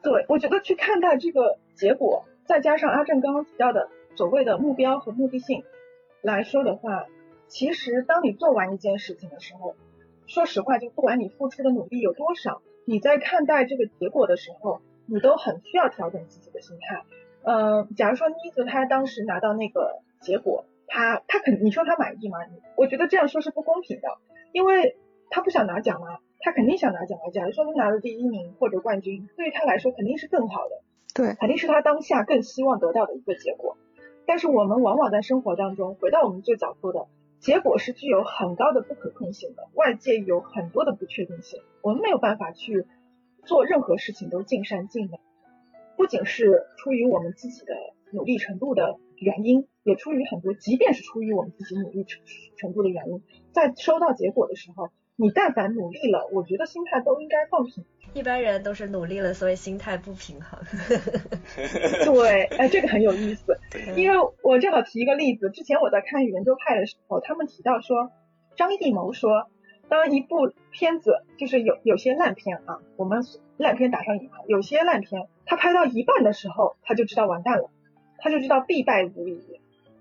[0.00, 5.64] 对，我觉得去看待这个结果，再加上阿正刚刚提到的所谓的目标和目的性
[6.22, 7.06] 来说的话，
[7.48, 9.74] 其实当你做完一件事情的时候，
[10.28, 17.02] 说实话，就不管你付出的努力有多少，你在看待这个结果的时候，你都很需要调整自己的心态。
[17.42, 22.38] 呃，假如说妮子她当时拿到那个结果，她她肯你说他满意吗？
[22.76, 24.08] 我觉得这样说是不公平的，
[24.52, 24.96] 因为
[25.30, 26.18] 他不想拿奖吗？
[26.40, 27.30] 他肯定想拿奖啊。
[27.30, 30.82] 假如说他拿了第一名或者冠军，对于他来说肯定是更好的。
[31.14, 33.76] 对，肯定是他当下更希望得到的一个结果。
[34.26, 37.06] 但是我们往往在生活当中，回到我们最早说的，
[37.40, 42.86] 结果是具有很高的不可控性的，外界有很多的不确定性，我们没有办法去
[43.44, 45.18] 做任何事情都尽善尽美。
[45.96, 47.74] 不仅是出于我们自己的
[48.12, 52.22] 努力程度的原因，也出于很多，即便是出于我们自己努力程
[52.56, 57.84] 程度的原因，在收到结果的时候，你但凡努力了，我觉得心态都应该放平。
[58.14, 60.58] 一般人都是努力了，所以心态不平衡。
[62.06, 63.58] 对，哎，这个很有意思。
[63.96, 68.10] 因为我正好提一个例子，之前我在看圆桌派的时候，他们提到说，
[68.56, 69.50] 张艺谋说，
[69.90, 73.22] 当一部片子就是有有些烂片啊，我们
[73.58, 77.70] 烂片打上引号，有些烂片，他拍到一半的时候，他就知道完蛋了，
[78.18, 79.40] 他就知道必败无疑。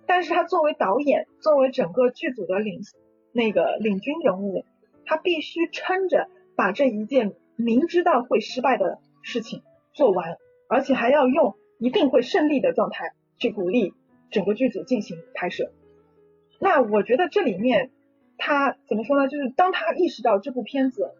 [0.06, 2.82] 但是他作为导演，作为整个剧组的领
[3.32, 4.64] 那个领军人物，
[5.06, 10.38] 他必须撑着把这一件明知道会失败的事情做完，
[10.70, 13.94] 而且还要用一定会胜利的状态去鼓励
[14.32, 15.72] 整个剧组进行拍摄。
[16.60, 17.92] 那我觉得这里面
[18.38, 19.28] 他怎么说呢？
[19.28, 21.12] 就是当他意识到这部片子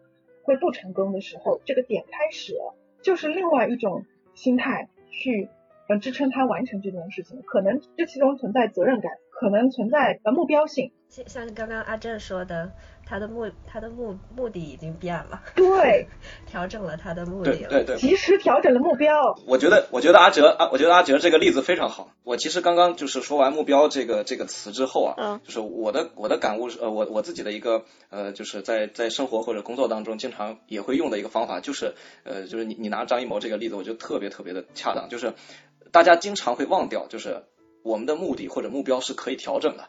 [0.42, 2.54] 会不成功的时候，这个点开始，
[3.02, 5.50] 就是另外一种心态去
[5.88, 7.42] 呃支撑他完成这件事情。
[7.46, 10.92] 可能这其中存在责任感，可能存在呃目标性。
[11.08, 12.70] 像像刚刚阿正说的，
[13.06, 16.06] 他的目他的目目的已经变了，对，
[16.46, 17.68] 调整了他的目的了。
[17.70, 19.34] 对对对，及时调整了目标。
[19.46, 22.12] 我觉得，我觉得阿哲啊，我觉得阿哲这个例子非常好。
[22.24, 35.32] 我其实刚刚就是说完目标这个这个词之后啊，嗯就是我的我的感悟是，呃，我我自己的一个呃，就是在在生活或者工作当中经常也会用的一个方法，就是呃，就是你你拿张艺谋这个例子，我觉得特别特别的恰当，就是
[35.90, 37.44] 大家经常会忘掉，就是
[37.82, 39.88] 我们的目的或者目标是可以调整的。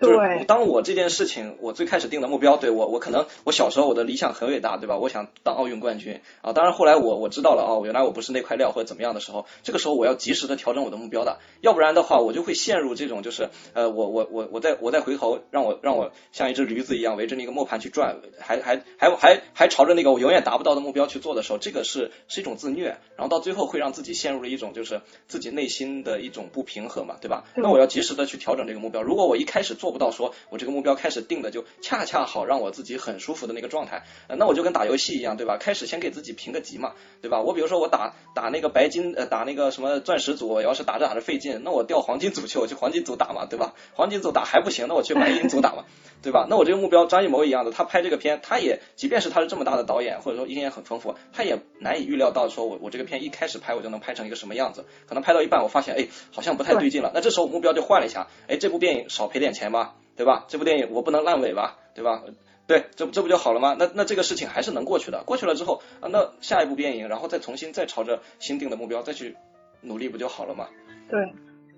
[0.00, 4.96] 就是对当我这件事情，我最开始定的目标，对我，我可能我小时候我的理想很伟大，对吧？
[4.98, 6.52] 我想当奥运冠军啊。
[6.52, 27.44] 当然后来我我知道了哦，原来我不是那块料或者怎么样的时候，这个时候我要及时的调整我的目标的，要不然的话我就会陷入这种就是呃我我我我再我再回头让我让我像一只驴子一样围着那个磨盘去转，还还还还还朝着那个我永远达不到的目标去做的时候，这个是是一种自虐，然后到最后会让自己陷入了一种就是自己内心的一种不平衡嘛，对吧？
[27.56, 29.02] 那我要及时的去调整这个目标。
[29.02, 35.58] 如果我一开始做做不到，说我这个目标开始定的就恰恰好让我自己很舒服的那个状态，那我就跟打游戏一样，对吧？
[35.58, 37.40] 开始先给自己评个级嘛，对吧？
[37.40, 43.74] 我比如说我打打那个白金呃打那个什么钻石组，我要是打着打着费劲，那我掉黄金组去，我去黄金组打嘛，对吧？
[43.94, 45.84] 黄金组打还不行，那我去白银组打嘛，
[46.22, 46.46] 对吧？
[46.50, 60.44] 那我这个目标张艺谋一样的，他拍这个片，他也即便是他是这么大的导演，或者说经验很丰富，他也难以预料到说我我这个片一开始拍我就能拍成一个什么样子，可能拍到一半我发现哎好像不太对劲了，那这时候目标就换了一下，哎这部电影少赔点钱吧，对吧？
[60.48, 62.22] 这部电影我不能烂尾吧，对吧？
[62.66, 63.76] 对，这这不就好了吗？
[63.78, 69.36] 那那这个事情还是能过去的，过去了之后，啊，那下一部电影，然后再重新再朝着新定的目标再去
[69.82, 70.68] 努力，不就好了吗？
[71.08, 71.22] 对，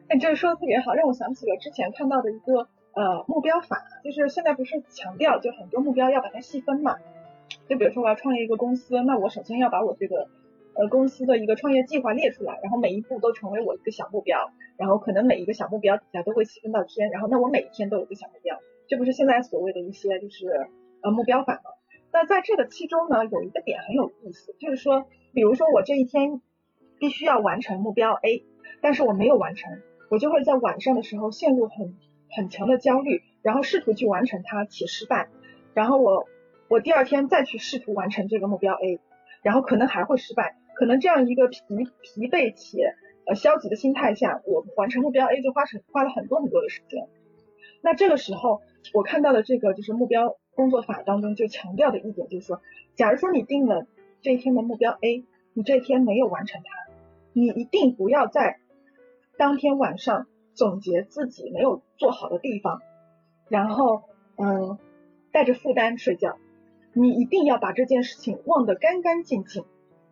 [0.08, 6.96] 哎，你这个说的特别好，让我想起了之前看到的一个呃目标法，就是现在不是强调就很多目标要把它细分嘛，
[7.68, 10.28] 就比如说我要创业一个公司，那我首先要把我这个
[10.74, 18.58] 呃公司的一个创业计划列出来，然后每一步都成为我一个小目标，然后可能每一个小目标底下都会细分到天，然后那我每一天都有一个小目标，
[18.88, 20.68] 这不是现在所谓的一些就是
[21.02, 21.70] 呃目标法吗？
[22.10, 26.40] 那在这个其中呢，有一个点很有意思，就是说，比如说我这一天
[26.98, 28.44] 必须要完成目标 A，
[28.80, 31.96] 但是我没有完成，我就会在晚上的时候陷入很
[32.30, 35.28] 很强的焦虑，然后试图去完成它且失败，
[35.74, 36.26] 然后我
[36.68, 39.00] 我第二天再去试图完成这个目标 A，
[39.42, 41.60] 然后可能还会失败，可能这样一个疲
[42.02, 42.94] 疲惫且
[43.26, 47.08] 呃消极的心态下，我完成目标 A 就花成花了很多很多的时间。
[47.80, 48.60] 那这个时候
[48.92, 52.60] 我看到的这个就是目标工作法当中就强调的一点就是说，
[52.94, 53.86] 假如说你定了
[54.20, 55.24] 这一天的目标 A，
[55.54, 56.92] 你这一天没有完成它，
[57.32, 58.58] 你一定不要在
[59.36, 60.26] 当天晚上
[60.58, 62.82] 总结自己没有做好的地方，
[63.48, 64.02] 然后
[64.36, 64.76] 嗯
[65.30, 66.36] 带着负担睡觉，
[66.92, 69.64] 你一定要把这件事情忘得干干净净，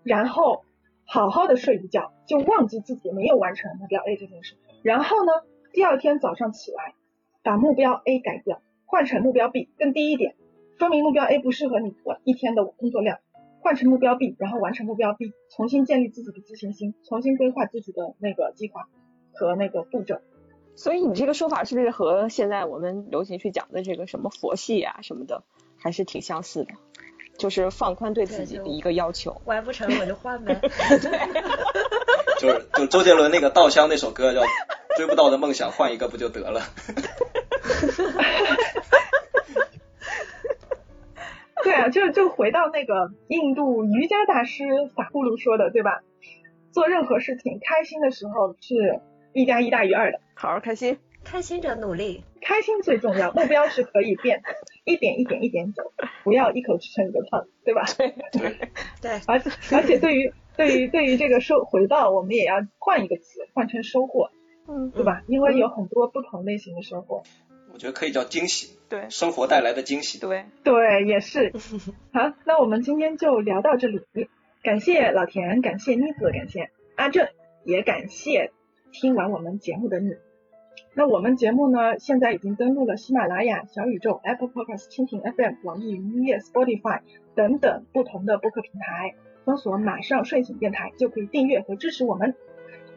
[0.05, 0.65] 然后
[1.05, 5.33] 好好的睡一觉，就忘记自己没有完成目标 A 这件事，然后呢，
[5.73, 6.95] 第二天早上起来
[7.43, 10.37] 把目标 A 改掉，换成目标 B 更低一点，
[10.79, 13.19] 说明目标 A 不适合你我一天的工作量。
[13.63, 18.89] 换成目标 B，然后完成目标 B，重新建立自己的自信心，重新规划自己的那个计划
[19.33, 20.21] 和那个步骤。
[20.77, 25.43] 所以你这个说法是不是和现在我们流行去讲的这个什么佛系啊什么的，
[25.83, 26.75] 还是挺相似的？
[27.39, 29.43] 就是放宽对自己的一个要求。
[29.45, 30.59] 完不成我就换呗。
[30.61, 31.19] 对。
[32.39, 34.43] 就是就周杰伦那个稻香那首歌叫
[34.97, 36.61] 追不到的梦想换一个不就得了？
[41.65, 44.65] 对啊，就就回到那个印度瑜伽大师
[44.95, 46.03] 法布鲁说的，对吧？
[46.73, 49.01] 做任何事情，开心的时候是
[49.37, 53.31] 一加一大于二的，好好开心，开心着努力，开心最重要。
[53.33, 54.49] 目标是可以变的，
[54.85, 55.93] 一点一点一点走，
[56.25, 57.85] 不要一口吃成一个胖子，对吧？
[57.99, 58.57] 对 对
[59.03, 59.21] 对。
[59.27, 64.31] 而且而且对于对于对于这个收回报，我们也要换一个词，换成收获，
[64.67, 65.23] 嗯，对吧？
[65.27, 67.23] 因为有很多不同类型的收获。
[67.75, 71.53] 我觉得可以叫惊喜，对，生活带来的惊喜，对，对，也是。
[72.11, 74.01] 好，那我们今天就聊到这里，
[74.63, 77.29] 感谢老田，感谢妮子，感谢阿正，
[77.65, 78.51] 也感谢
[79.01, 80.15] 听完我们节目的你。
[80.95, 87.01] 那我们节目呢，现在已经登录了喜马拉雅、小宇宙、Apple Podcast、蜻蜓 FM、网易云音乐、Spotify
[87.35, 92.35] 等等不同的播客平台，搜索“马上睡醒电台”就可以订阅和支持我们。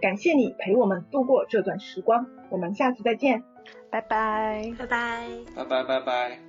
[0.01, 3.43] 感谢你陪我们度过这段时光，我们下次再见。
[3.89, 6.48] 拜拜，拜拜，拜拜拜拜。